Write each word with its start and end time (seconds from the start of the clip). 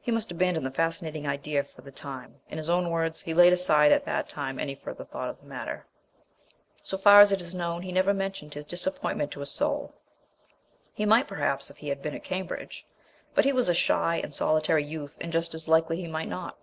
He 0.00 0.10
must 0.10 0.32
abandon 0.32 0.64
the 0.64 0.70
fascinating 0.72 1.28
idea 1.28 1.62
for 1.62 1.82
the 1.82 1.92
time. 1.92 2.40
In 2.48 2.58
his 2.58 2.68
own 2.68 2.90
words, 2.90 3.20
"he 3.20 3.32
laid 3.32 3.52
aside 3.52 3.92
at 3.92 4.04
that 4.04 4.28
time 4.28 4.58
any 4.58 4.74
further 4.74 5.04
thought 5.04 5.30
of 5.30 5.38
the 5.38 5.46
matter." 5.46 5.86
So 6.82 6.98
far 6.98 7.20
as 7.20 7.30
is 7.30 7.54
known, 7.54 7.82
he 7.82 7.92
never 7.92 8.12
mentioned 8.12 8.54
his 8.54 8.66
disappointment 8.66 9.30
to 9.30 9.42
a 9.42 9.46
soul. 9.46 9.94
He 10.92 11.06
might, 11.06 11.28
perhaps, 11.28 11.70
if 11.70 11.76
he 11.76 11.86
had 11.88 12.02
been 12.02 12.16
at 12.16 12.24
Cambridge, 12.24 12.84
but 13.32 13.44
he 13.44 13.52
was 13.52 13.68
a 13.68 13.72
shy 13.74 14.16
and 14.16 14.34
solitary 14.34 14.82
youth, 14.82 15.18
and 15.20 15.32
just 15.32 15.54
as 15.54 15.68
likely 15.68 15.98
he 15.98 16.08
might 16.08 16.28
not. 16.28 16.58